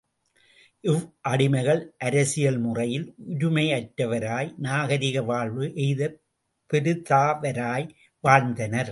[0.83, 6.17] இவ்வடிமைகள் அரசியல் முறையில் உரிமை அற்றவராய், நாகரிக வாழ்வு எய்தப்
[6.73, 7.89] பெருதவராய்
[8.23, 8.89] வாழ்ந்தனர்.